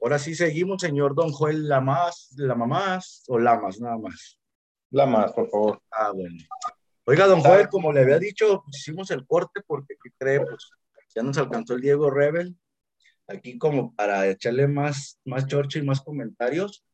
[0.00, 4.38] Ahora sí seguimos, señor Don Joel Lamas, Lamamás o Lamas, nada más.
[4.90, 5.82] Lamas, por favor.
[5.90, 6.36] Ah, bueno.
[7.06, 10.40] Oiga, don Joel, como le había dicho, pues, hicimos el corte porque, ¿qué cree?
[10.40, 10.70] Pues
[11.14, 12.56] ya nos alcanzó el Diego Rebel.
[13.26, 16.84] Aquí como para echarle más, más chorcho y más comentarios.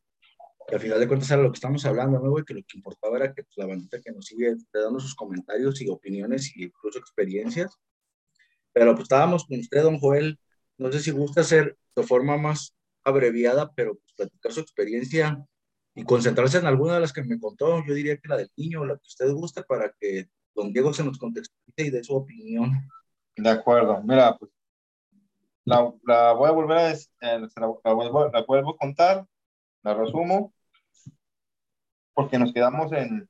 [0.68, 2.44] Que al final de cuentas era lo que estamos hablando, ¿no, güey?
[2.44, 5.80] Que lo que importaba era que pues, la bandita que nos sigue dando sus comentarios
[5.82, 7.76] y opiniones y incluso experiencias.
[8.72, 10.38] Pero pues estábamos con usted, don Joel.
[10.78, 12.74] No sé si gusta hacer de forma más
[13.04, 15.44] abreviada, pero pues, platicar su experiencia
[15.94, 17.84] y concentrarse en alguna de las que me contó.
[17.86, 21.04] Yo diría que la del niño, la que usted guste, para que don Diego se
[21.04, 22.72] nos contextualice y dé su opinión.
[23.36, 24.02] De acuerdo.
[24.04, 24.50] Mira, pues
[25.64, 29.26] la, la voy a volver a, eh, la, la vuelvo, la vuelvo a contar,
[29.82, 30.52] la resumo,
[32.14, 33.28] porque nos quedamos en,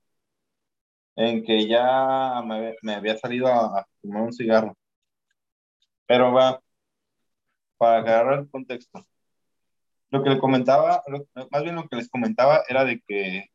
[1.16, 4.76] en que ya me, me había salido a, a fumar un cigarro.
[6.10, 6.60] Pero va,
[7.78, 9.06] para agarrar el contexto.
[10.10, 11.02] Lo que le comentaba,
[11.52, 13.46] más bien lo que les comentaba era de que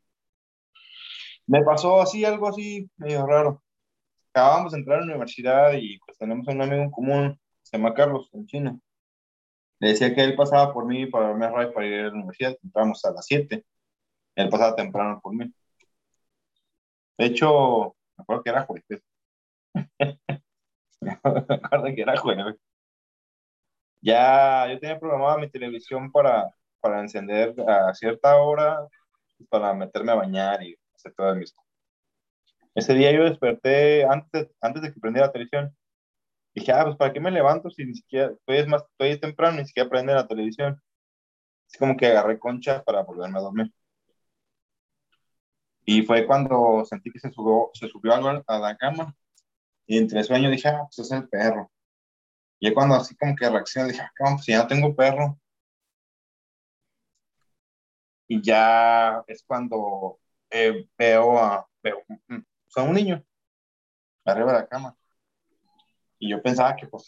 [1.47, 3.63] me pasó así, algo así medio raro.
[4.31, 7.93] Acabamos de entrar a la universidad y pues tenemos un amigo en común, se llama
[7.93, 8.79] Carlos, en China.
[9.79, 12.57] Le decía que él pasaba por mí para darme ride para ir a la universidad.
[12.63, 13.65] Entramos a las 7.
[14.35, 15.53] Él pasaba temprano por mí.
[17.17, 19.03] De hecho, me acuerdo que era jueves.
[21.11, 22.55] acuerdo que era jueves.
[24.01, 28.87] Ya yo tenía programada mi televisión para, para encender a cierta hora,
[29.49, 31.65] para meterme a bañar y hacer todas mis cosas.
[32.75, 35.75] Ese día yo desperté antes, antes de que prendiera la televisión.
[36.53, 39.21] Dije, ah, pues ¿para qué me levanto si ni siquiera, todavía es más, todavía es
[39.21, 40.81] temprano, ni siquiera prende la televisión?
[41.71, 43.73] Es como que agarré concha para volverme a dormir.
[45.85, 49.15] Y fue cuando sentí que se subió, se subió algo a la cama.
[49.87, 51.71] Y entre sueño dije, ah, pues es el perro.
[52.59, 55.39] Y cuando así como que reaccioné, dije, ah, pues ya no tengo perro.
[58.27, 60.19] Y ya es cuando
[60.49, 63.23] eh, veo a, veo, mm, o sea, un niño
[64.25, 64.97] arriba de la cama.
[66.17, 67.05] Y yo pensaba que pues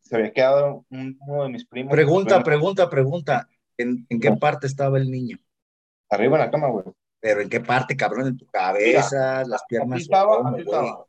[0.00, 1.90] se había quedado un- uno de mis primos.
[1.90, 3.48] Pregunta, pregunta, pregunta.
[3.76, 5.38] ¿En, en qué parte estaba el niño?
[6.10, 6.84] Arriba de la cama, güey.
[7.18, 9.96] Pero en qué parte, cabrón, en tu cabeza, las piernas.
[9.96, 10.78] Así estaba, ¿cómo, así güey?
[10.80, 11.06] estaba.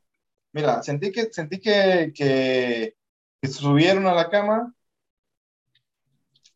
[0.53, 2.95] Mira, sentí que, sentí que, que,
[3.41, 4.73] que subieron a la cama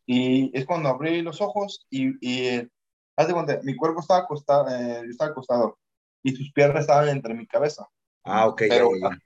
[0.06, 2.68] y es cuando abrí los ojos y, y eh,
[3.16, 5.78] haz de cuenta, mi cuerpo estaba acostado, eh, yo estaba acostado
[6.22, 7.86] y sus piernas estaban entre mi cabeza.
[8.24, 9.18] Ah, ok, Pero- ya, ya.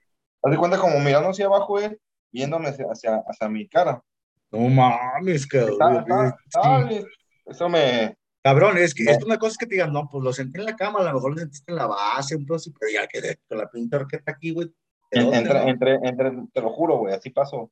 [0.45, 2.01] Haz de cuenta como mirando hacia abajo él,
[2.31, 4.03] viéndome hacia, hacia, hacia mi cara.
[4.51, 7.07] No mames, cabrón.
[7.45, 9.11] Eso me, Cabrón, es que Eh.
[9.11, 11.13] es una cosa que te digan, no, pues lo sentí en la cama, a lo
[11.13, 14.31] mejor lo sentiste en la base, un trozo, pero ya quedé con la pinta orquesta
[14.31, 14.71] aquí, güey.
[15.11, 15.67] ¿de dónde, entre, no?
[15.69, 17.71] entre, entre, te lo juro, güey, así pasó.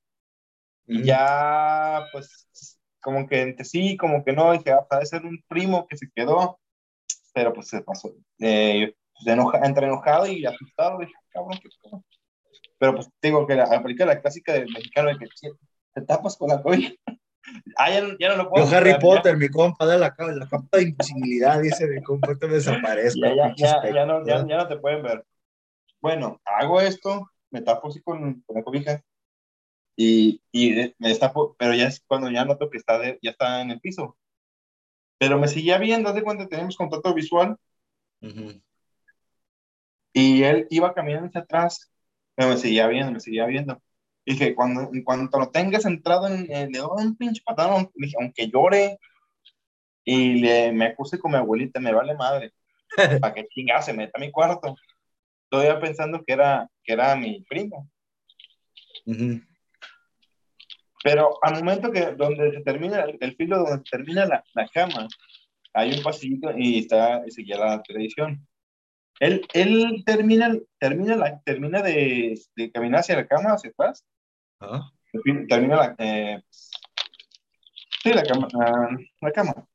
[0.88, 1.06] Y Ujú.
[1.06, 2.48] ya, pues,
[3.02, 6.10] como que entre sí, como que no, dije, ah, puede ser un primo que se
[6.16, 6.60] quedó,
[7.34, 8.14] pero pues se pasó.
[8.40, 12.04] Eh, pues, enoja- entre enojado y asustado, dije, cabrón, qué pedo.
[12.78, 15.50] Pero pues digo que la, aplica la clásica del mexicano de que "Sí,
[15.94, 16.94] te tapas con la cobija.
[17.78, 18.66] Ah, ya, ya no lo puedo.
[18.70, 22.02] Yo Harry hacer, ya- Potter, mi compa, de la, la capa de invisibilidad, dice mi
[22.04, 23.22] compa, te desaparezco.
[23.22, 25.26] Ya, ya, no, ya, no te pueden ver.
[26.02, 29.04] Bueno, hago esto, me tapo así con, con la cobija
[29.96, 33.62] y, y me destapo, pero ya es cuando ya noto que está de- ya está
[33.62, 34.18] en el piso.
[35.20, 37.56] Pero me seguía viendo, haz de cuenta, tenemos contacto visual
[38.22, 38.62] Ujú.
[40.14, 41.92] y él iba caminando hacia atrás,
[42.36, 43.82] pero me seguía viendo, me seguía viendo.
[44.26, 48.50] Dije, cuando, en cuanto lo tengas entrado en, le doy un pinche patadón, dije, aunque
[48.50, 49.00] llore
[50.04, 52.54] y le, me acuse con mi abuelita, me vale madre.
[53.22, 54.76] ¿Para que chingada se meta a mi cuarto?
[55.50, 57.90] Todavía pensando que era, que era mi primo.
[59.06, 59.42] Ujú.
[61.04, 64.68] Pero al momento que donde se termina el, el filo, donde se termina la, la
[64.68, 65.08] cama,
[65.74, 68.48] hay un pasillito y está y seguía la televisión.
[69.20, 74.06] Él, él termina, termina, la, termina de, de caminar hacia la cama, hacia atrás,
[74.62, 74.92] Ah,
[75.50, 76.42] termina la, eh,
[78.04, 78.90] sí, la cama, ah,
[79.22, 79.68] la cama.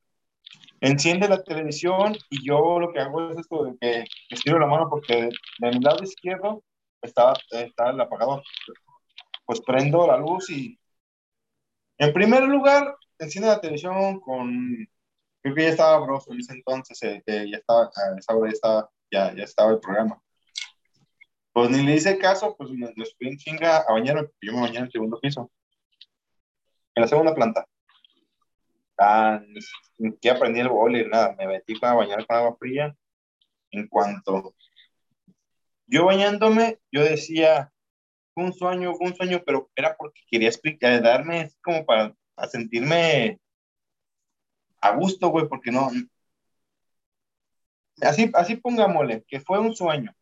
[0.79, 4.89] Enciende la televisión y yo lo que hago es esto de que estiro la mano
[4.89, 5.29] porque
[5.59, 6.63] de, mi lado izquierdo
[7.01, 8.43] estaba, estaba el apagador.
[9.45, 10.79] Pues prendo la luz y
[11.97, 14.87] en primer lugar enciende la televisión con,
[15.41, 18.53] creo que ya estaba Bros en ese entonces, eh, ya estaba, a esa hora ya
[18.53, 20.21] estaba, ya, ya estaba el programa.
[21.57, 24.61] Pues ni le hice caso, pues me, me subí en chinga a bañarme, yo me
[24.61, 25.49] bañé en el segundo piso,
[26.93, 27.67] en la segunda planta.
[28.95, 29.41] Ah,
[29.97, 32.95] ni siquiera aprendí el boiler, nada, me metí para bañar con agua fría.
[33.71, 34.53] En cuanto
[35.87, 37.73] yo bañándome, yo decía,
[38.35, 42.15] fue un sueño, fue un sueño, pero era porque quería explicar, darme como para,
[42.51, 43.39] sentirme
[44.79, 45.89] a gusto, güey, porque no.
[47.99, 50.13] Así, así pongámosle, que fue un sueño.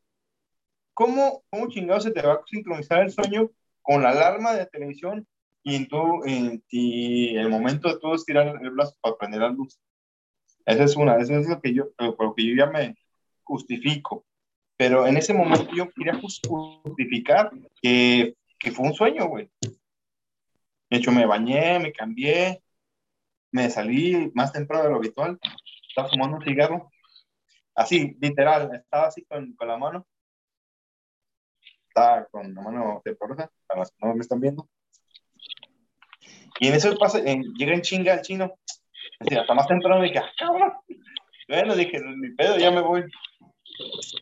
[0.95, 3.51] ¿Cómo, ¿Cómo chingado se te va a sincronizar el sueño
[3.81, 5.27] con la alarma de televisión
[5.61, 9.77] y en, tu, en el momento de todo estirar el brazo para prender la luz?
[10.65, 12.95] Esa es una, eso es lo que yo, por lo que yo ya me
[13.43, 14.25] justifico.
[14.77, 17.51] Pero en ese momento yo quería justificar
[17.81, 19.49] que, que fue un sueño, güey.
[20.89, 22.63] De hecho, me bañé, me cambié,
[23.51, 25.37] me salí más temprano de lo habitual,
[25.89, 26.89] estaba fumando un cigarro.
[27.75, 30.07] Así, literal, estaba así con, con la mano.
[31.95, 34.67] Estaba con la mano temblorosa, para los que no me están viendo.
[36.59, 38.53] Y en eso pasa, en, llega en chinga el chino.
[39.21, 40.73] Decía, hasta más temprano me dije, ah, cabrón.
[41.47, 43.05] Bueno, dije, mi pedo, ya me voy.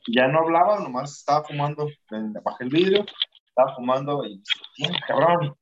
[0.07, 1.89] Ya no hablaba, nomás estaba fumando.
[2.43, 3.05] Bajé el vidrio,
[3.47, 4.43] estaba fumando y,
[4.75, 5.55] ¿quién, cabrón?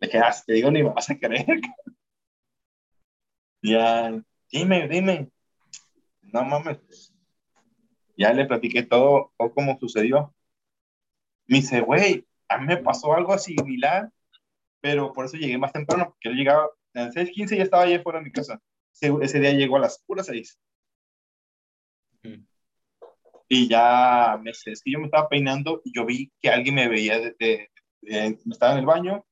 [0.00, 1.46] Me quedaste, te digo, ni me vas a creer.
[3.62, 4.12] Ya,
[4.52, 5.28] dime, dime.
[6.22, 7.12] No mames.
[8.16, 10.35] Ya le platiqué todo, todo como sucedió.
[11.46, 14.10] Me dice, güey, a mí me pasó algo similar,
[14.80, 18.18] pero por eso llegué más temprano, porque él llegaba, en 6.15 ya estaba allá fuera
[18.18, 18.60] de mi casa.
[19.00, 20.58] Ese, día llegó a las puras 6.
[23.48, 26.88] Y ya me es que yo me estaba peinando y yo vi que alguien me
[26.88, 27.70] veía, de,
[28.02, 29.24] me estaba en el baño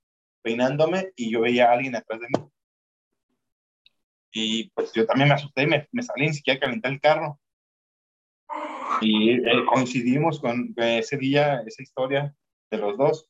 [0.43, 2.49] peinándome y yo veía a alguien atrás de mí.
[4.33, 7.41] Y pues yo también me asusté y me, me salí, ni siquiera calentar el carro.
[9.05, 12.35] Y eh, coincidimos con ese día, esa historia
[12.71, 13.29] de los dos.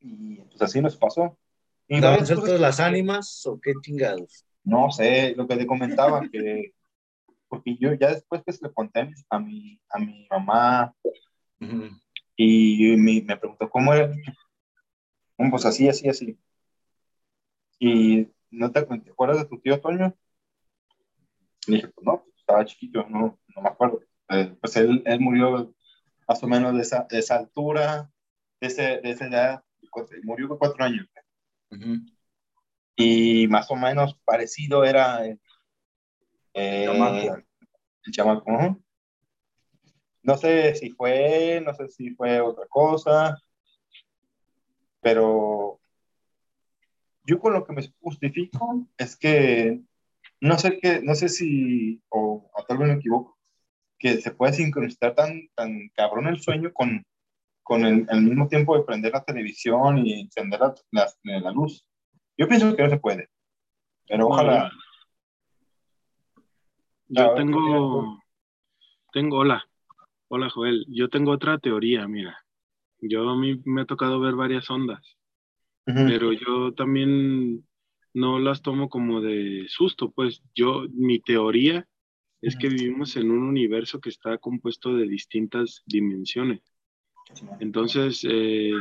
[0.00, 1.38] Y pues así nos pasó.
[1.86, 4.46] ¿Estaban sueltas las ánimas o qué chingados?
[4.64, 6.72] No sé, lo que te comentaba, que
[7.48, 10.94] porque yo ya después que se le conté a mi, a mi mamá
[12.36, 14.10] y me, me, preguntó cómo era,
[15.50, 16.38] pues así, así, así.
[17.78, 20.14] Y ¿no te, acuerdas de tu tío Toño?
[21.66, 24.00] Le dije, pues no, pues, estaba chiquito, no, no me acuerdo.
[24.28, 25.72] Eh, pues él, él, murió
[26.26, 28.10] más o menos de esa, de esa altura,
[28.60, 29.64] de, ese, de esa edad,
[30.24, 31.06] murió con cuatro años.
[32.96, 35.36] Y más o menos parecido era eh,
[36.84, 38.76] el chamaco.
[40.22, 43.40] No sé si fue, no sé si fue otra cosa,
[45.00, 45.80] pero
[47.24, 49.80] yo con lo que me justifico es que
[50.40, 53.38] no sé qué, no sé si, o, tal vez me equivoco,
[53.98, 57.04] que se puede sincronizar tan, tan cabrón el sueño con,
[57.62, 60.60] con el, mismo tiempo de prender la televisión y encender
[60.90, 61.86] la, la, luz.
[62.38, 63.28] Yo pienso que no se puede,
[64.08, 64.72] pero ojalá.
[67.08, 68.22] Yo tengo,
[69.12, 69.64] tengo, hola,
[70.28, 72.38] hola Joel, yo tengo otra teoría, mira.
[73.02, 75.18] Yo a mí me ha tocado ver varias ondas,
[75.84, 77.64] pero yo también
[78.12, 81.86] no las tomo como de susto, pues yo, mi teoría
[82.42, 86.60] es que vivimos en un universo que está compuesto de distintas dimensiones.
[87.60, 88.72] Entonces, eh,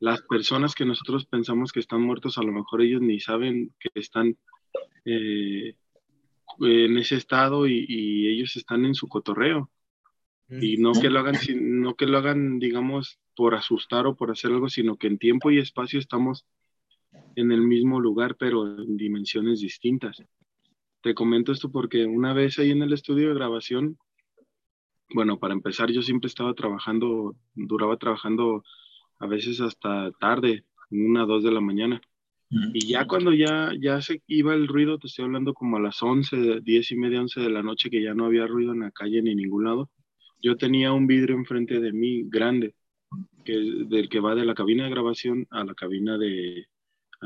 [0.00, 3.90] las personas que nosotros pensamos que están muertos, a lo mejor ellos ni saben que
[3.94, 4.36] están
[5.04, 5.76] eh,
[6.60, 9.70] en ese estado y, ellos están en su cotorreo.
[10.60, 14.50] Y no que lo hagan, no que lo hagan, digamos, por asustar o por hacer
[14.50, 16.44] algo, sino que en tiempo y espacio estamos
[17.36, 20.22] en el mismo lugar, pero en dimensiones distintas.
[21.02, 23.98] Te comento esto porque una vez ahí en el estudio de grabación,
[25.14, 28.62] bueno, para empezar, yo siempre estaba trabajando, duraba trabajando
[29.18, 32.00] a veces hasta tarde, una, dos de la mañana.
[32.74, 36.02] Y ya cuando ya, ya se iba el ruido, te estoy hablando como a las
[36.02, 38.90] 11, 10 y media, 11 de la noche, que ya no había ruido en la
[38.90, 39.90] calle ni en ningún lado,
[40.42, 42.74] yo tenía un vidrio enfrente de mí grande,
[43.44, 46.66] que, del que va de la cabina de grabación a la cabina de,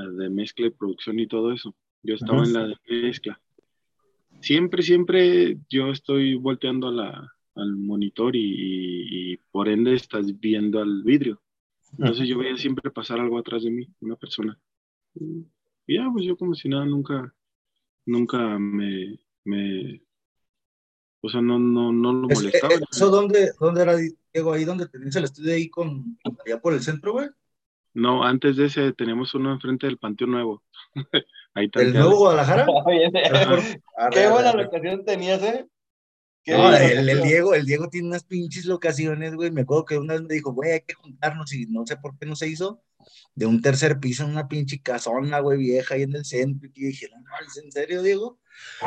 [0.02, 1.74] de mezcla y producción y todo eso.
[2.02, 3.40] Yo estaba en la de mezcla.
[4.40, 10.80] Siempre, siempre yo estoy volteando a la, al monitor y, y, por ende estás viendo
[10.80, 11.40] al vidrio.
[11.98, 14.58] Entonces yo veía siempre pasar algo atrás de mí, una persona.
[15.14, 17.34] Y ya, pues yo como si nada, nunca,
[18.04, 20.02] nunca me, me
[21.26, 22.74] o sea, no, no, no lo molestaba.
[22.90, 24.52] ¿Eso dónde, dónde era, Diego?
[24.52, 27.28] Ahí donde tenías el estudio ahí con, allá por el centro, güey.
[27.96, 30.62] No, antes de ese tenemos uno enfrente del Panteón Nuevo.
[31.54, 32.66] ahí ¿El Nuevo Guadalajara?
[34.12, 35.66] Qué buena locación tenías, ¿eh?
[36.46, 39.50] No, el, el, Diego, el Diego tiene unas pinches locaciones, güey.
[39.50, 42.18] Me acuerdo que una vez me dijo, güey, hay que juntarnos y no sé por
[42.18, 42.82] qué no se hizo
[43.34, 46.68] de un tercer piso en una pinche casona, güey, vieja ahí en el centro.
[46.74, 48.38] Y dije, no, ¿es en serio, Diego?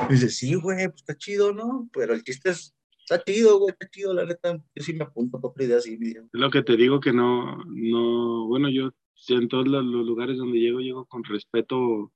[0.08, 1.90] Y dice, sí, güey, pues está chido, ¿no?
[1.92, 2.76] Pero el chiste es
[3.10, 4.62] está chido, güey, está chido, la neta.
[4.76, 8.48] Yo sí me apunto para ideas así, Es lo que te digo que no, no,
[8.48, 8.92] bueno, yo
[9.30, 12.14] en todos los lugares donde llego, llego con respeto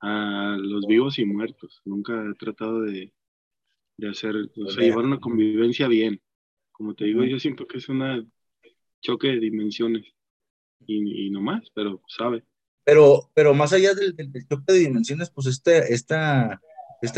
[0.00, 1.80] a los vivos y muertos.
[1.84, 3.12] Nunca he tratado de,
[3.96, 6.20] de hacer, o sea, llevar una convivencia bien.
[6.72, 8.30] Como te digo, yo siento que es un
[9.00, 10.04] choque de dimensiones
[10.86, 12.44] y, y no más, pero sabe.
[12.84, 16.60] Pero, pero más allá del, del, choque de dimensiones, pues este, esta, esta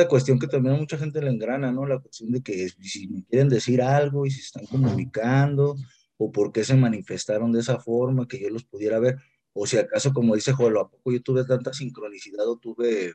[0.08, 1.86] cuestión que también a mucha gente le engrana, ¿no?
[1.86, 5.76] La cuestión de que si me quieren decir algo y si están comunicando
[6.16, 9.18] o por qué se manifestaron de esa forma, que yo los pudiera ver,
[9.52, 13.14] o si acaso, como dice Joel, ¿a poco yo tuve tanta sincronicidad o tuve,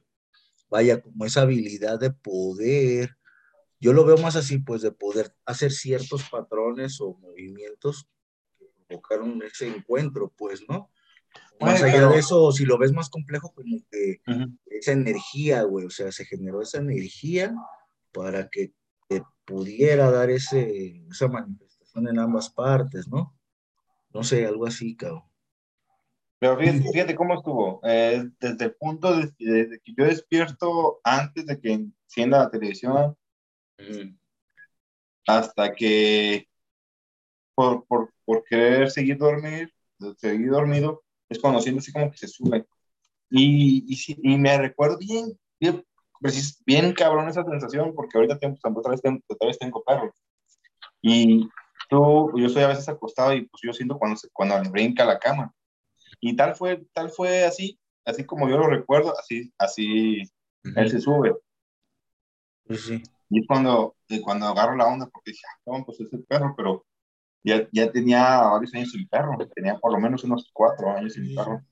[0.70, 3.18] vaya, como esa habilidad de poder,
[3.80, 8.08] yo lo veo más así, pues de poder hacer ciertos patrones o movimientos
[8.60, 10.92] que provocaron ese encuentro, pues, ¿no?
[11.60, 14.22] Más allá de eso, si lo ves más complejo, como que
[14.66, 17.54] esa energía, güey, o sea, se generó esa energía
[18.12, 18.74] para que
[19.08, 23.38] te pudiera dar ese, esa manifestación en ambas partes, ¿no?
[24.14, 25.24] No sé, algo así, cabrón.
[26.40, 27.80] Pero fíjate, cómo estuvo.
[27.84, 33.16] Eh, desde el punto de, desde que yo despierto antes de que encienda la televisión,
[35.28, 36.50] hasta que
[37.54, 39.72] por, por, por, querer seguir dormir,
[40.18, 42.66] seguir dormido, es cuando siento así como que se sube.
[43.30, 45.84] Y, y, y me recuerdo bien, bien,
[46.20, 49.84] pues, bien cabrón esa sensación, porque ahorita tengo, pues, otra, vez tengo, otra vez tengo
[49.84, 50.14] perros.
[51.02, 51.50] Y
[51.90, 55.06] tú, yo estoy a veces acostado y pues yo siento cuando, se, cuando le brinca
[55.06, 55.54] la cama.
[56.20, 60.22] Y tal fue, tal fue así, así como yo lo recuerdo, así, así
[60.76, 61.34] él se sube.
[62.70, 63.02] Sí.
[63.30, 66.86] Y cuando, cuando agarro la onda, porque dije, ah, pues es el perro, pero
[67.44, 71.36] ya, ya tenía varios años sin perro, tenía por lo menos unos cuatro años sin
[71.36, 71.64] perro.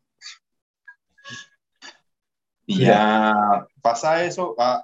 [2.66, 4.84] Y ya pasa eso, a,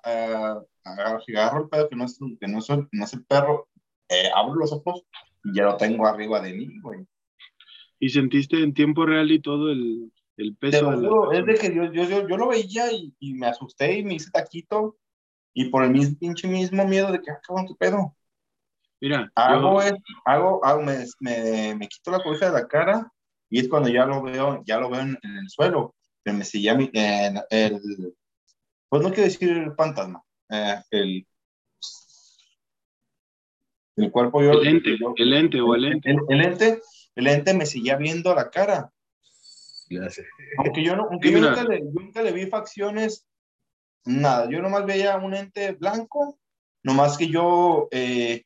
[0.83, 3.67] agarro el pedo que no es, que no es, no es el perro,
[4.09, 5.03] eh, abro los ojos
[5.43, 7.05] y ya lo tengo arriba de mí, güey.
[7.99, 10.91] ¿Y sentiste en tiempo real y todo el, el peso?
[10.91, 11.39] De la...
[11.39, 14.31] es de que yo, yo, yo, lo veía y, y, me asusté y me hice
[14.31, 14.97] taquito
[15.53, 18.15] y por el mismo pinche mismo miedo de que, ah, qué pedo.
[19.01, 19.95] Mira, hago, yo...
[20.25, 23.11] hago, hago me, me, me, quito la cobija de la cara
[23.49, 25.95] y es cuando ya lo veo, ya lo veo en, en el suelo.
[26.23, 28.15] Pero me seguía en el,
[28.89, 31.27] pues no quiero decir el fantasma, eh, el,
[33.97, 34.53] el cuerpo yo.
[34.53, 36.09] El ente, yo, el ente o el ente.
[36.09, 36.81] El, el, ente,
[37.15, 38.89] el ente me seguía viendo la cara.
[39.89, 40.25] Gracias.
[40.57, 43.27] Aunque yo, no, aunque yo nunca, le, nunca le vi facciones,
[44.03, 46.39] nada, yo nomás veía un ente blanco,
[46.83, 48.43] nomás que yo, eh,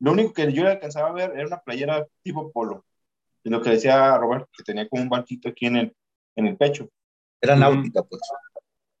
[0.00, 2.84] lo único que yo le alcanzaba a ver era una playera tipo polo.
[3.44, 5.96] Y lo que decía Robert, que tenía como un banquito aquí en el,
[6.34, 6.88] en el pecho.
[7.40, 8.20] Era náutica, pues.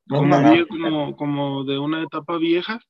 [0.08, 0.66] Como, náutica.
[0.68, 2.80] como, como de una etapa vieja.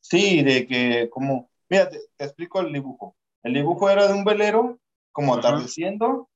[0.00, 3.16] Sí, de que como, mira, te, te, explico el dibujo.
[3.42, 4.78] El dibujo era de un velero,
[5.10, 5.48] como Ajá.
[5.48, 6.28] atardeciendo,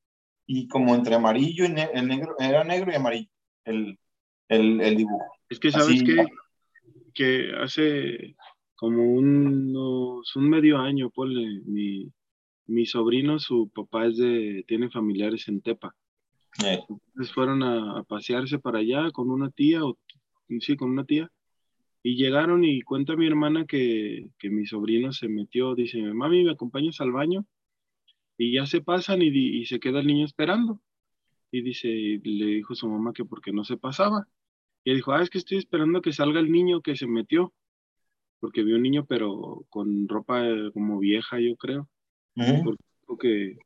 [0.47, 3.31] y como entre amarillo y ne el negro, era negro y amarillo
[3.65, 3.99] el,
[4.49, 5.33] el, el dibujo.
[5.49, 6.27] Es que sabes que,
[7.15, 8.35] que hace
[8.81, 12.11] como unos, un medio año, ponle, mi,
[12.67, 15.95] mi sobrino, su papá es de, tiene familiares en Tepa.
[16.65, 16.81] Eh.
[16.89, 19.99] Entonces fueron a, a, pasearse para allá con una tía, o
[20.61, 21.31] sí, con una tía,
[22.03, 26.53] y llegaron y cuenta mi hermana que, que mi sobrino se metió, dice, mami, ¿me
[26.53, 27.45] acompañas al baño?
[28.39, 30.81] Y ya se pasan y, y se queda el niño esperando.
[31.51, 34.27] Y dice, le dijo su mamá que porque no se pasaba.
[34.85, 37.53] Y él dijo, ah, es que estoy esperando que salga el niño que se metió.
[38.41, 40.43] Porque vio un niño, pero con ropa
[40.73, 41.89] como vieja, yo creo.
[42.37, 42.77] Uh -huh.
[43.07, 43.59] Porque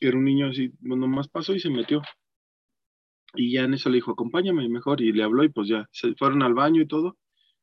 [0.00, 2.02] era un niño así, nomás pasó y se metió.
[3.34, 5.00] Y ya en eso le dijo, acompáñame mejor.
[5.00, 7.16] Y le habló y pues ya, se fueron al baño y todo.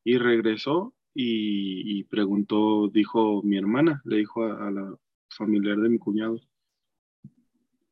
[0.03, 4.95] Y regresó y, y preguntó, dijo mi hermana, le dijo a, a, la
[5.29, 6.39] familiar de mi cuñado,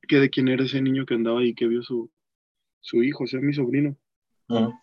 [0.08, 2.10] que de quién era ese niño que andaba ahí, que vio su,
[2.80, 3.96] su hijo, o sea, mi sobrino.
[4.50, 4.80] Uh -huh.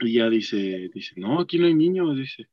[0.00, 2.48] Y ya dice, dice, no, aquí no hay niños, dice.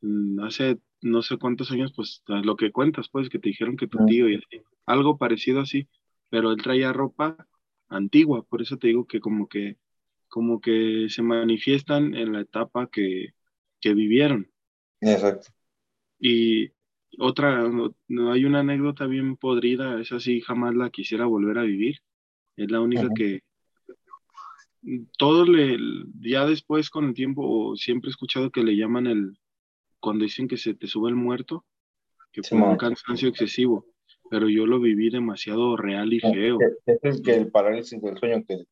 [0.00, 3.86] "Mm, Hace no sé cuántos años, pues lo que cuentas, pues, que te dijeron que
[3.86, 5.88] tu tío y así, algo parecido así,
[6.30, 7.46] pero él traía ropa
[7.88, 9.76] antigua, por eso te digo que como que,
[10.28, 13.34] como que se manifiestan en la etapa que,
[13.80, 14.50] que vivieron.
[15.00, 15.48] Exacto.
[16.18, 16.70] Y
[17.18, 17.68] otra,
[18.08, 22.00] no, hay una anécdota bien podrida, esa sí jamás la quisiera volver a vivir,
[22.56, 23.42] es la única que
[25.18, 25.78] todos le,
[26.20, 29.38] ya después con el tiempo, siempre he escuchado que le llaman el,
[30.06, 31.64] cuando dicen que se te sube el muerto,
[32.30, 33.86] que fue sí, un cansancio excesivo,
[34.30, 36.58] pero yo lo viví demasiado real y feo.
[36.86, 38.66] Es el que el parálisis del sueño que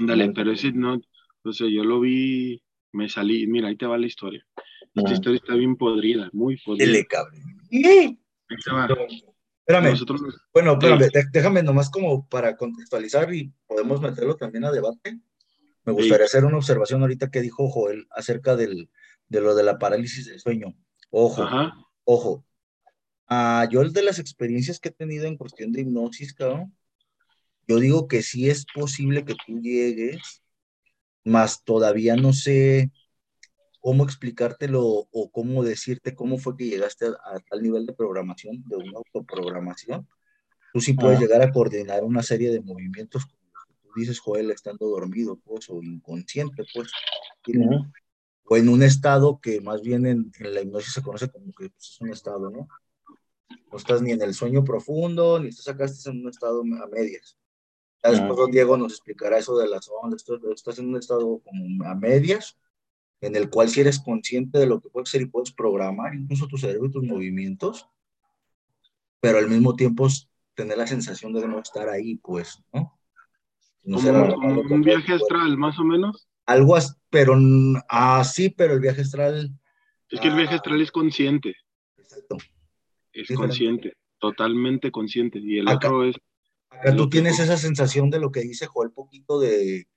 [0.00, 1.00] Dale, pero ese no,
[1.44, 4.44] o sea, yo lo vi, me salí, mira, ahí te va la historia.
[4.92, 6.86] Esta historia está bien podrida, muy podrida.
[6.86, 7.38] Dele, cabrón.
[9.68, 9.94] Espérame.
[10.52, 15.20] Bueno, espérame, déjame nomás como para contextualizar y podemos meterlo también a debate.
[15.84, 18.90] Me gustaría hacer una observación ahorita que dijo Joel acerca del,
[19.28, 20.74] de lo de la parálisis del sueño.
[21.10, 21.46] Ojo,
[22.04, 22.44] ojo.
[23.28, 26.76] Ah, yo de las experiencias que he tenido en cuestión de hipnosis, cabrón,
[27.66, 30.42] yo digo que sí es posible que tú llegues,
[31.24, 32.92] más todavía no sé
[33.80, 38.76] cómo explicártelo o cómo decirte cómo fue que llegaste a, tal nivel de programación, de
[38.76, 40.08] una autoprogramación.
[40.72, 43.42] Tú sí puedes llegar a coordinar una serie de movimientos, como
[43.82, 46.90] tú dices, Joel, estando dormido, pues, o inconsciente, pues,
[48.48, 51.90] o en un estado que más bien en, la hipnosis se conoce como que pues,
[51.90, 52.68] es un estado, ¿no?
[53.70, 56.86] No estás ni en el sueño profundo, ni estás acá, estás en un estado a
[56.86, 57.36] medias.
[58.02, 60.24] Ya después don Diego nos explicará eso de las ondas,
[60.54, 62.56] estás en un estado como a medias,
[63.20, 66.46] en el cual si eres consciente de lo que puede ser y puedes programar incluso
[66.46, 67.88] tu cerebro y tus movimientos,
[69.20, 70.06] pero al mismo tiempo
[70.54, 72.96] tener la sensación de no estar ahí, pues, ¿no?
[73.82, 76.28] como, un viaje astral, más o menos.
[76.46, 77.36] Algo así, pero
[77.88, 79.50] así, pero el viaje astral.
[80.08, 81.56] Es que el viaje ah, astral es consciente.
[81.96, 82.36] Exacto.
[83.12, 85.38] Es consciente, totalmente consciente.
[85.40, 86.16] Y el otro es.
[86.70, 89.88] Acá tú tienes esa sensación de lo que dice Joel, poquito de,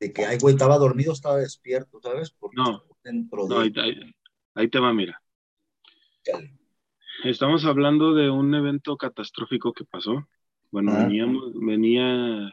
[0.00, 2.34] de que, ay, güey, estaba dormido, estaba despierto, ¿sabes?
[2.52, 3.72] no, no ahí,
[4.54, 5.22] ahí, te va, mira.
[7.24, 10.28] Estamos hablando de un evento catastrófico que pasó.
[10.70, 12.52] Bueno, veníamos, venía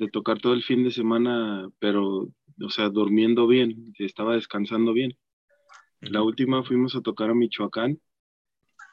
[0.00, 2.30] de tocar todo el fin de semana, pero,
[2.62, 5.14] o sea, durmiendo bien, estaba descansando bien.
[6.00, 8.00] La última fuimos a tocar a Michoacán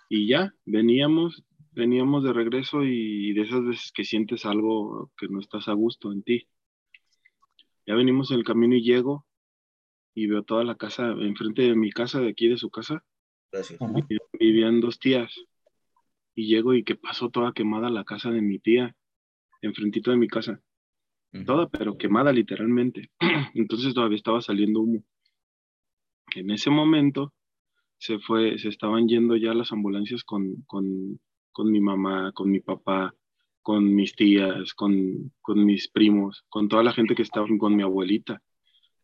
[0.10, 5.40] y ya, veníamos, veníamos de regreso y, de esas veces que sientes algo que no
[5.40, 6.46] estás a gusto en ti.
[7.86, 9.26] Ya venimos en el camino y llego
[10.14, 13.02] y veo toda la casa, enfrente de mi casa, de aquí de su casa.
[13.50, 13.80] Gracias.
[14.38, 15.34] Vivían dos tías.
[16.36, 18.94] Y llego y que pasó toda quemada la casa de mi tía,
[19.62, 20.62] enfrentito de mi casa.
[21.46, 23.10] Toda, pero quemada literalmente.
[23.54, 25.04] Entonces todavía estaba saliendo humo.
[26.36, 27.34] En ese momento
[27.98, 31.20] se fue, se estaban yendo ya las ambulancias con, con,
[31.52, 33.16] con mi mamá, con mi papá,
[33.62, 37.84] con mis tías, con, con, mis primos, con toda la gente que estaba con mi
[37.84, 38.42] abuelita.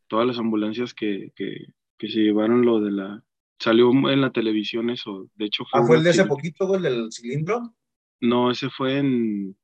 [0.07, 3.23] Todas las ambulancias que, que, que se llevaron lo de la...
[3.59, 5.79] Salió en la televisión eso, de hecho fue...
[5.79, 7.73] ¿Ah, fue el de ese poquito, el del cilindro?
[8.19, 9.55] No, ese fue en,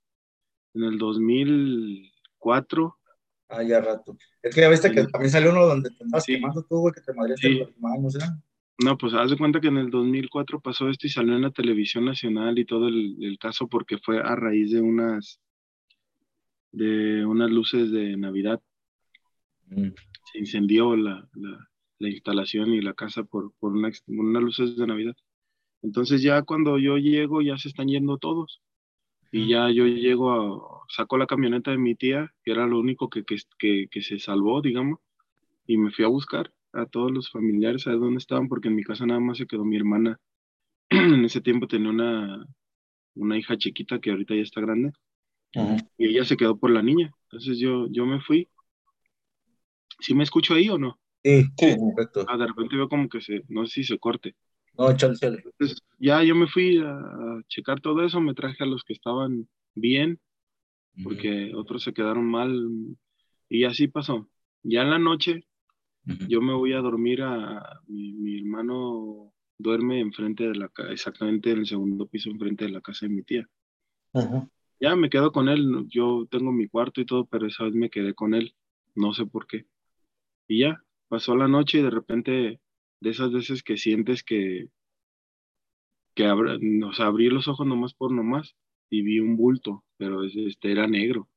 [0.74, 0.98] en el
[2.40, 2.98] 2004.
[3.50, 4.16] Ah, ya rato.
[4.44, 7.02] Es que ya viste que también salió uno donde te estabas quemando tú, güey, que
[7.02, 7.60] te madreaste sí.
[7.60, 8.20] las manos, ¿eh?
[8.82, 11.52] No, pues haz de cuenta que en el 2004 pasó esto y salió en la
[11.52, 15.42] televisión nacional y todo el, caso porque fue a raíz de unas
[16.72, 18.62] de unas luces de Navidad.
[19.66, 19.90] Mm.
[20.32, 21.28] Se incendió la,
[22.00, 25.16] instalación y la casa por, por unas luces de Navidad.
[25.82, 28.62] Entonces ya cuando yo llego ya se están yendo todos.
[29.32, 33.10] Y ya yo llego a, saco la camioneta de mi tía, que era lo único
[33.10, 35.00] que, que, que se salvó, digamos,
[35.68, 38.76] y me fui a buscar a todos los familiares a ver dónde estaban, porque en
[38.76, 40.20] mi casa nada más se quedó mi hermana.
[40.90, 42.46] en ese tiempo tenía una,
[43.16, 44.92] una hija chiquita que ahorita ya está grande.
[45.98, 47.12] Y ella se quedó por la niña.
[47.24, 48.48] Entonces yo, yo me fui.
[50.00, 51.00] ¿Sí me escucho ahí o no?
[51.24, 52.26] Sí, sí, perfecto.
[52.28, 54.36] Ah, de repente veo como que se, no sé si se corte.
[54.80, 58.86] No, chale, Entonces, ya yo me fui a, checar todo eso, me traje a los
[58.86, 60.22] que estaban bien,
[61.04, 62.58] porque otros se quedaron mal,
[63.50, 64.30] y así pasó.
[64.64, 65.46] Ya en la noche,
[66.30, 71.60] yo me voy a dormir a mi, hermano duerme enfrente de la casa, exactamente en
[71.60, 73.46] el segundo piso enfrente de la casa de mi tía.
[74.80, 77.90] Ya me quedo con él, yo tengo mi cuarto y todo, pero esa vez me
[77.90, 78.56] quedé con él,
[78.96, 79.66] no sé por qué.
[80.48, 82.62] Y ya, pasó la noche y de repente,
[83.02, 84.68] de esas veces que sientes que,
[86.16, 88.56] que o sea, abrí los ojos nomás por nomás
[88.90, 91.30] y vi un bulto, pero este era negro.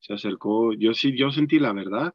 [0.00, 2.14] Se acercó, yo sí, yo sentí la verdad,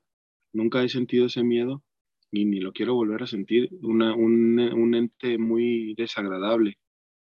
[0.53, 1.83] nunca he sentido ese miedo,
[2.31, 6.79] y ni lo quiero volver a sentir, una, un, un, ente muy desagradable.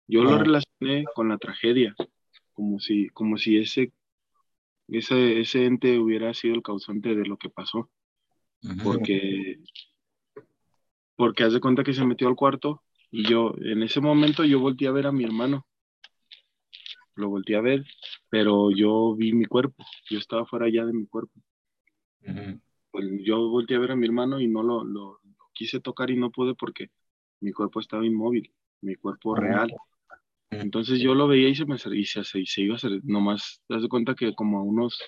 [0.07, 1.95] Yo lo relacioné con la tragedia,
[2.53, 3.93] como si, como si ese,
[4.89, 7.91] ese, ese ente hubiera sido el causante de lo que pasó.
[8.83, 9.59] Porque,
[11.17, 14.61] porque haz de cuenta que se metió al cuarto y yo, en ese momento yo
[14.61, 15.67] volteé a ver a mi hermano.
[17.15, 17.85] Lo volteé a ver,
[18.29, 21.33] pero yo vi mi cuerpo, yo estaba fuera ya de mi cuerpo.
[22.91, 25.21] Pues, yo volteé a ver a mi hermano y no lo, lo,
[25.55, 26.91] quise tocar y no pude porque
[27.41, 28.53] mi cuerpo estaba inmóvil,
[28.83, 29.75] mi cuerpo real.
[30.51, 33.75] Entonces yo lo veía y se me y se, se iba a hacer, nomás, te
[33.75, 34.99] das cuenta que como a unos,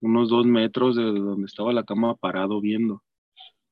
[0.00, 3.02] unos dos metros de donde estaba la cama parado viendo.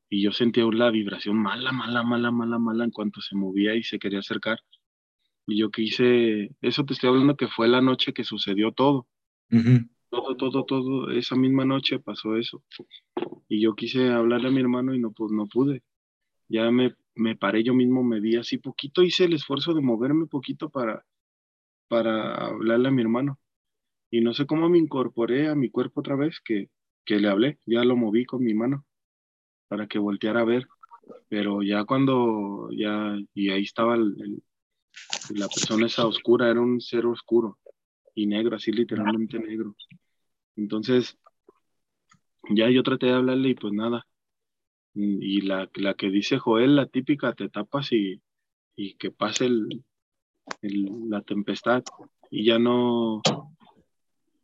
[0.09, 3.83] Y yo sentía la vibración mala, mala, mala, mala, mala en cuanto se movía y
[3.83, 4.59] se quería acercar.
[5.47, 9.07] Y yo quise, eso te estoy hablando que fue la noche que sucedió todo.
[10.11, 12.63] Todo, todo, todo, esa misma noche pasó eso.
[13.49, 15.83] Y yo quise hablarle a mi hermano y no, pues no pude.
[16.49, 20.27] Ya me, me paré yo mismo, me vi así poquito, hice el esfuerzo de moverme
[20.27, 21.05] poquito para,
[21.89, 23.39] para hablarle a mi hermano.
[24.11, 26.71] Y no sé cómo me incorporé a mi cuerpo otra vez, que,
[27.05, 28.85] que le hablé, ya lo moví con mi mano
[29.69, 30.67] para que volteara a ver.
[31.29, 37.59] Pero ya cuando, ya, y ahí estaba la persona esa oscura, era un ser oscuro
[38.15, 39.75] y negro, así literalmente negro.
[40.57, 41.19] Entonces,
[42.51, 44.07] ya yo traté de hablarle y pues nada.
[44.95, 48.23] Y la, la que dice Joel, la típica, te tapas y,
[48.77, 49.85] y que pase el,
[51.09, 51.83] la tempestad.
[52.31, 53.23] Y ya no,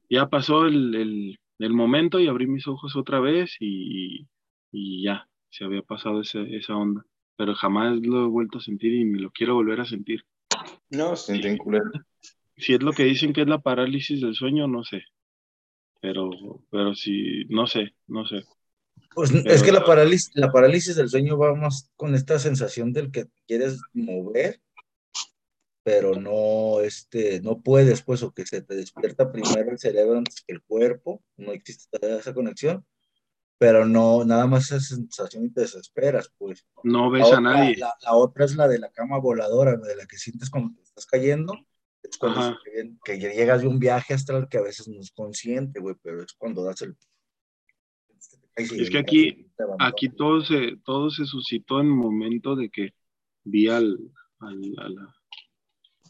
[0.09, 4.27] ya pasó el, el, momento y abrí mis ojos otra vez y,
[4.73, 7.05] y ya, se había pasado ese, esa onda.
[7.37, 10.25] Pero jamás lo he vuelto a sentir y me lo quiero volver a sentir.
[10.91, 11.91] No, sienten culero.
[12.57, 15.05] Si es lo que dicen que es la parálisis del sueño, no sé.
[16.01, 16.31] Pero,
[16.71, 18.45] pero si, no sé, no sé.
[19.15, 23.11] Pues es que la parálisis, la parálisis del sueño va más con esta sensación del
[23.11, 24.61] que quieres mover,
[25.83, 30.43] pero no, este, no puedes, pues, o que se te despierta primero el cerebro antes
[30.47, 32.85] que el cuerpo, no existe esa conexión,
[33.61, 36.67] pero no, nada más esa sensación y te desesperas, pues.
[36.83, 37.77] No ves a nadie.
[37.77, 41.05] La, otra es la de la cama voladora, de la que sientes cuando te estás
[41.05, 41.53] cayendo,
[42.03, 42.57] es cuando
[43.05, 46.33] que llegas de un viaje astral que a veces no es consciente, güey, pero es
[46.33, 46.97] cuando das el...
[48.57, 49.47] Es que aquí,
[49.79, 52.95] aquí todo se, todo se suscitó en el momento de que
[53.45, 53.99] vi al,
[54.39, 54.61] al,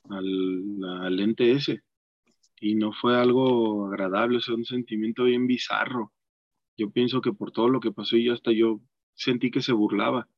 [0.09, 1.83] al, al ente ese
[2.61, 6.13] y no fue algo agradable, o sea, un sentimiento bien bizarro
[6.81, 8.81] yo pienso que por todo lo que pasó y yo hasta yo
[9.13, 10.29] sentí que se burlaba.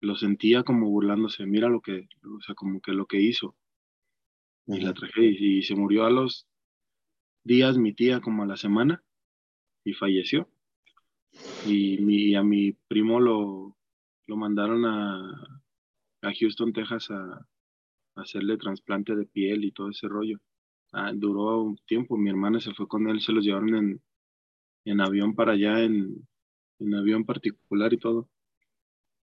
[0.00, 1.46] Lo sentía como burlándose.
[1.46, 3.56] Mira lo que, o sea, como que lo que hizo.
[4.68, 6.46] Y la traje y, se murió a los
[7.42, 9.02] días mi tía como a la semana
[9.84, 10.48] y falleció.
[11.66, 13.76] Y mi, a mi primo lo,
[14.26, 15.60] lo mandaron a,
[16.22, 17.48] a Houston, Texas a,
[18.14, 20.38] hacerle trasplante de piel y todo ese rollo.
[20.92, 24.02] Ah, duró un tiempo, mi hermana se fue con él, se los llevaron en,
[24.90, 26.26] en avión para allá, en,
[26.78, 28.28] en avión particular y todo.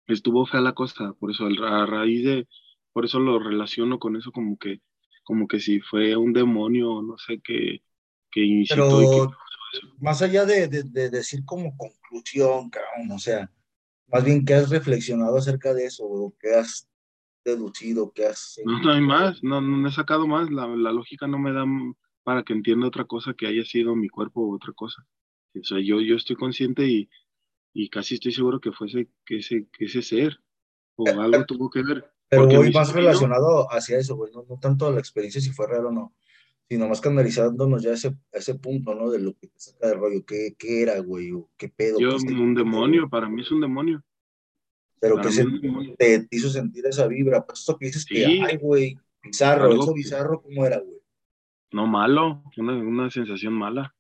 [0.07, 2.49] Estuvo fea la cosa, por eso a raíz de,
[2.93, 4.81] por eso lo relaciono con eso como que,
[5.25, 7.83] como que si fue un demonio, no sé qué,
[8.31, 9.29] que incitó y
[10.01, 13.51] Más allá de, de, decir como conclusión, cabrón, o sea,
[14.09, 16.89] más bien que has reflexionado acerca de eso, o que has
[17.45, 18.59] deducido, que has...
[18.65, 21.65] No, no hay más, no, no he sacado más, la, la lógica no me da
[22.25, 25.07] para que entienda otra cosa que haya sido mi cuerpo u otra cosa.
[25.59, 27.09] O sea, yo, yo estoy consciente y,
[27.73, 30.41] y casi estoy seguro que fuese que ese, que ese ser
[30.97, 32.13] o algo tuvo que ver.
[32.29, 35.87] Pero voy más relacionado hacia eso, güey, no, no tanto la experiencia si fue real
[35.87, 36.15] o no,
[36.69, 39.11] sino más canalizándonos ya a ese, ese punto, ¿no?
[39.11, 41.33] De lo que te saca del rollo, ¿qué, qué era, güey?
[41.33, 41.99] O ¿Qué pedo?
[41.99, 44.05] Yo, un demonio, para mí es un demonio.
[45.01, 45.45] Pero que se,
[45.99, 50.43] te hizo sentir esa vibra, pues eso que dices que, ay, güey, bizarro, eso bizarro,
[50.43, 51.01] ¿cómo era, güey?
[51.73, 53.95] No, malo, una, una sensación mala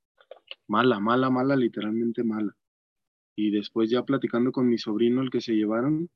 [0.70, 2.56] mala, mala, mala, literalmente mala.
[3.36, 6.08] Y después ya platicando con mi sobrino, el que se llevaron,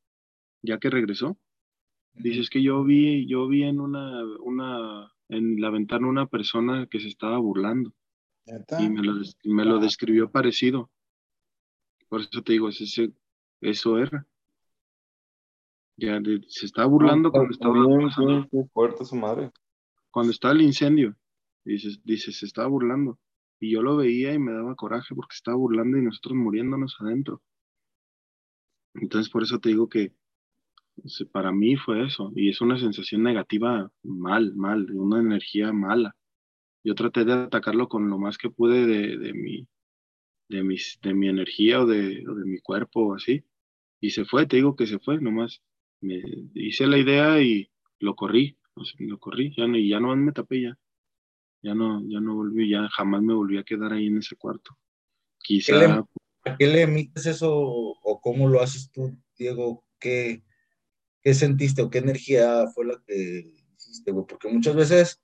[0.63, 1.37] ya que regresó,
[2.13, 7.01] dices que yo vi, yo vi en una, una, en la ventana una persona que
[7.01, 7.93] se estaba burlando.
[8.79, 9.15] Y me lo,
[9.45, 10.89] me lo describió parecido.
[12.09, 13.13] Por eso te digo, ese,
[13.61, 14.25] eso era.
[15.97, 17.75] Ya se estaba burlando cuando estaba
[19.05, 19.51] su madre.
[20.11, 21.17] Cuando estaba el incendio,
[21.65, 23.19] dices, dices, se estaba burlando.
[23.61, 27.43] Y yo lo veía y me daba coraje porque estaba burlando y nosotros muriéndonos adentro.
[28.95, 30.13] Entonces por eso te digo que
[31.33, 32.33] para mí fue eso.
[32.35, 36.17] Y es una sensación negativa mal, mal, una energía mala.
[36.85, 39.67] Yo traté de atacarlo con lo más que pude de, de mi,
[40.49, 43.45] de, mis, de mi energía o de, de mi cuerpo o así.
[44.01, 45.63] Y se fue, te digo que se fue, nomás
[46.01, 46.23] me
[46.55, 48.59] hice la idea y lo corrí,
[48.99, 50.79] lo corrí, ya no, ya no me tapé ya
[51.65, 54.77] ya no, ya no volví, ya jamás me volví a quedar ahí en ese cuarto.
[55.39, 56.05] Quizá.
[56.45, 59.83] ¿A qué le emites eso o cómo lo haces tú, Diego?
[59.99, 60.45] ¿Qué,
[61.23, 64.27] qué sentiste o qué energía fue la que hiciste, güey?
[64.29, 65.23] Porque muchas veces,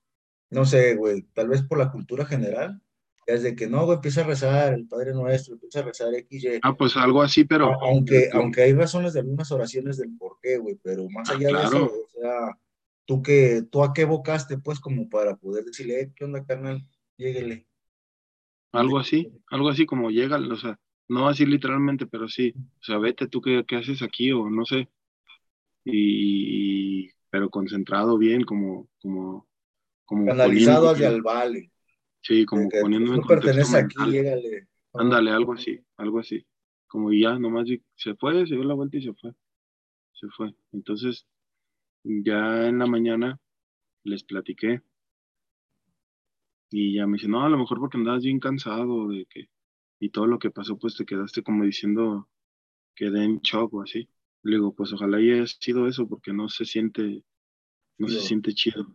[0.48, 2.81] no sé, güey, tal vez por la cultura general,
[3.26, 6.42] es de que no, güey, empieza a rezar el Padre Nuestro, empieza a rezar X,
[6.42, 6.61] Y.
[6.62, 7.79] Ah, pues algo así, pero.
[7.83, 11.48] Aunque, aunque hay razones de algunas oraciones del por qué, güey, pero más ah, allá
[11.48, 12.57] de eso, o sea
[13.11, 16.87] ¿Tú, que, ¿Tú a qué evocaste, pues, como para poder decirle, eh, ¿qué onda, carnal?
[17.16, 17.66] Lléguele.
[18.70, 22.55] Algo así, algo así como llega, o sea, No así literalmente, pero sí.
[22.57, 24.88] O sea, vete tú qué, qué haces aquí o no sé.
[25.85, 29.49] Y, pero concentrado bien, como, como,
[30.05, 30.27] como.
[30.27, 31.73] Canalizado hacia el vale.
[32.20, 34.68] Sí, como poniéndome en pertenece aquí, llégale.
[34.92, 36.46] Ándale, algo así, algo así.
[36.87, 39.33] Como ya, nomás se fue, se dio la vuelta y se fue.
[40.12, 40.55] Se fue.
[40.70, 41.27] Entonces,
[42.05, 43.39] ya en la mañana
[44.05, 44.83] les platiqué.
[46.71, 49.49] Y ya me dice, no, a lo mejor porque andabas bien cansado de que,
[49.99, 52.29] y todo lo que pasó, pues te quedaste como diciendo,
[52.95, 54.09] quedé en shock o así.
[54.43, 57.25] Le digo, pues ojalá haya sido eso, porque no se siente,
[57.99, 58.87] no se siente chido.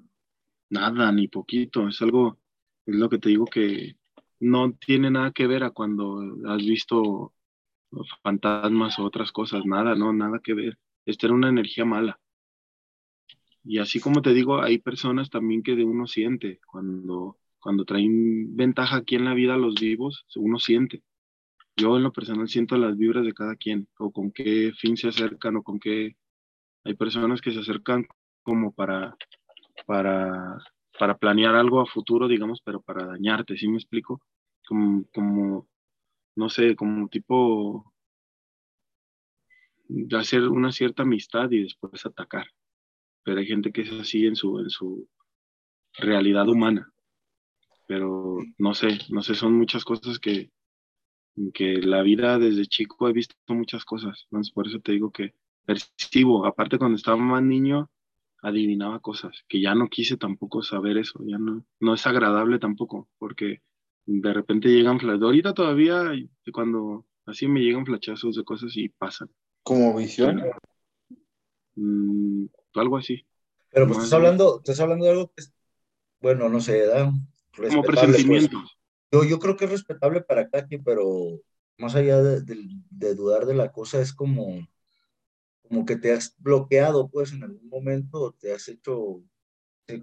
[0.70, 1.88] Nada, ni poquito.
[1.88, 2.40] Es algo,
[2.86, 3.98] es lo que te digo que
[4.40, 7.34] no tiene nada que ver a cuando has visto
[8.24, 9.66] fantasmas o otras cosas.
[9.66, 10.80] Nada, no, nada que ver.
[11.06, 12.20] Esta era una energía mala.
[13.66, 18.56] Y así como te digo, hay personas también que de uno siente cuando, cuando traen
[18.56, 21.04] ventaja aquí en la vida los vivos, uno siente.
[21.76, 25.10] Yo en lo personal siento las vibras de cada quien, o con qué fin se
[25.10, 26.16] acercan, o con qué...
[26.84, 28.06] Hay personas que se acercan
[28.44, 29.18] como para,
[29.88, 30.60] para,
[31.00, 34.22] para planear algo a futuro, digamos, pero para dañarte, ¿sí me explico?
[34.68, 35.68] Como, como
[36.36, 37.92] no sé, como tipo
[39.88, 42.46] de hacer una cierta amistad y después atacar.
[43.26, 45.10] Pero hay gente que es así en su, en su
[45.98, 46.90] realidad humana.
[47.88, 50.52] Pero no sé, no sé, son muchas cosas que,
[51.54, 55.34] que la vida desde chico he visto muchas cosas, entonces por eso te digo que
[55.66, 57.90] percibo, aparte cuando estaba más niño,
[58.42, 63.10] adivinaba cosas, que ya no quise tampoco saber eso, ya no, no es agradable tampoco,
[63.18, 63.62] porque
[64.06, 66.14] de repente llegan flashazos, ahorita todavía
[66.54, 69.30] cuando así me llegan flachazos de cosas y pasan.
[69.64, 70.44] ¿Como visión?
[71.76, 72.46] Mm,
[72.82, 73.26] algo así.
[73.76, 75.54] Pero pues estás hablando, estás hablando de algo que es,
[76.22, 77.12] bueno, no sé, ¿verdad?
[77.56, 77.86] Como pues.
[77.86, 78.78] presentimientos.
[79.12, 81.06] Yo, yo creo que es respetable para quien, pero
[81.78, 82.42] más allá de,
[82.90, 84.66] de, dudar de la cosa, es como,
[85.62, 89.22] como que te has bloqueado, pues, en algún momento, te has hecho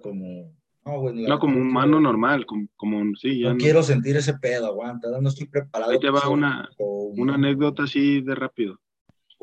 [0.03, 0.55] como...
[0.85, 5.09] No, como un humano normal, como, como sí, ya no, quiero sentir ese pedo, aguanta,
[5.21, 5.93] no estoy preparado.
[5.93, 8.81] Ahí te va una, una anécdota así de rápido.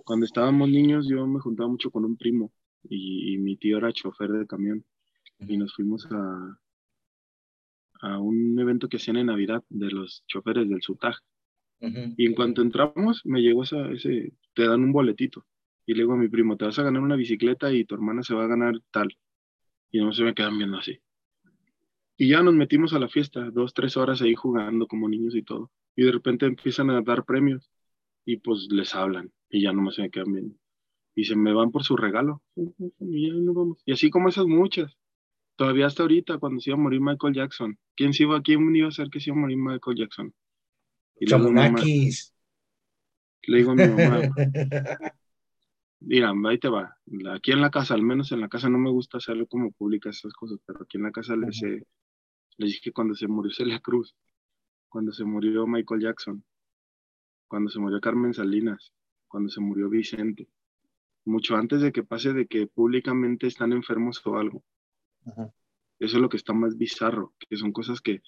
[0.04, 2.52] Cuando estábamos niños, yo me juntaba mucho con un primo
[2.84, 4.86] y, y mi tío era chofer de camión
[5.48, 6.60] y nos fuimos a,
[8.02, 11.16] a un evento que hacían en Navidad de los choferes del SUTAG.
[12.18, 15.46] Y en cuanto entramos, me llegó esa, ese, te dan un boletito.
[15.86, 18.24] Y le digo a mi primo, te vas a ganar una bicicleta y tu hermana
[18.24, 19.18] se va a ganar tal.
[19.92, 21.00] Y no se me quedan viendo así.
[22.18, 25.44] Y ya nos metimos a la fiesta, dos, tres horas ahí jugando como niños y
[25.44, 25.72] todo.
[25.96, 27.72] Y de repente empiezan a dar premios
[28.26, 30.56] y pues les hablan y ya no se me quedan viendo.
[31.20, 32.42] Y se me van por su regalo.
[32.56, 33.84] Y, ya no vamos.
[33.86, 34.98] y así como esas muchas.
[35.58, 37.78] Todavía hasta ahorita, cuando se iba a morir Michael Jackson.
[37.94, 40.34] ¿Quién, se iba, quién iba a ser que se iba a morir Michael Jackson?
[41.26, 42.34] Chamunakis.
[43.42, 44.22] Le digo a mi mamá.
[46.00, 46.96] Mira, ahí te va.
[47.34, 50.12] Aquí en la casa, al menos en la casa, no me gusta hacerlo como pública
[50.12, 54.16] esas cosas, pero aquí en la casa les, les dije cuando se murió Celia Cruz,
[54.88, 56.46] cuando se murió Michael Jackson,
[57.50, 58.94] cuando se murió Carmen Salinas,
[59.28, 60.48] cuando se murió Vicente,
[61.26, 64.64] mucho antes de que pase de que públicamente están enfermos o algo.
[66.00, 68.22] Eso es lo que está más bizarro, que son cosas que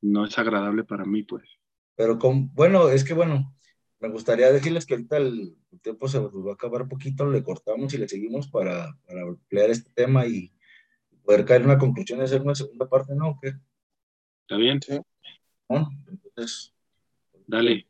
[0.00, 1.48] no es agradable para mí, pues.
[1.96, 3.54] Pero con, bueno, es que bueno,
[4.00, 7.42] me gustaría decirles que ahorita el, tiempo se nos va a acabar un poquito, le
[7.42, 10.52] cortamos y le seguimos para, para ampliar este tema y
[11.24, 13.38] poder caer en una conclusión y hacer una segunda parte, ¿no?
[13.40, 13.52] ¿Qué?
[14.42, 14.80] ¿Está bien?
[14.80, 14.98] Sí.
[15.68, 16.74] Entonces,
[17.48, 17.86] Dale.